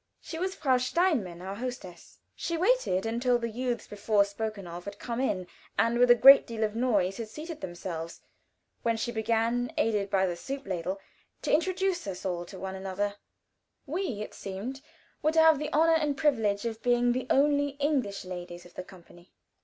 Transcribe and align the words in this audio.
She 0.19 0.39
was 0.39 0.55
Frau 0.55 0.77
Steinmann, 0.77 1.43
our 1.43 1.53
hostess. 1.53 2.17
She 2.35 2.57
waited 2.57 3.05
until 3.05 3.37
the 3.37 3.47
youths 3.51 3.85
before 3.85 4.25
spoken 4.25 4.65
of 4.65 4.85
had 4.85 4.97
come 4.97 5.21
in, 5.21 5.45
and 5.77 5.99
with 5.99 6.09
a 6.09 6.15
great 6.15 6.47
deal 6.47 6.63
of 6.63 6.75
noise 6.75 7.17
had 7.17 7.27
seated 7.27 7.61
themselves, 7.61 8.19
when 8.81 8.97
she 8.97 9.11
began, 9.11 9.71
aided 9.77 10.09
by 10.09 10.25
the 10.25 10.35
soup 10.35 10.65
ladle, 10.65 10.99
to 11.43 11.53
introduce 11.53 12.07
us 12.07 12.25
all 12.25 12.45
to 12.45 12.67
each 12.67 12.73
other. 12.83 13.17
We, 13.85 14.23
it 14.23 14.33
seemed, 14.33 14.81
were 15.21 15.33
to 15.33 15.39
have 15.39 15.59
the 15.59 15.71
honor 15.71 15.93
and 15.93 16.17
privilege 16.17 16.65
of 16.65 16.81
being 16.81 17.11
the 17.11 17.27
only 17.29 17.77
English 17.79 18.25
ladies 18.25 18.65
of 18.65 18.73
the 18.73 18.83
company. 18.83 19.31